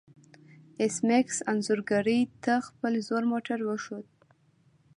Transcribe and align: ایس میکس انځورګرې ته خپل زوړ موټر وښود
ایس 0.79 0.95
میکس 1.07 1.37
انځورګرې 1.51 2.19
ته 2.43 2.53
خپل 2.67 2.93
زوړ 3.07 3.23
موټر 3.31 3.59
وښود 3.63 4.07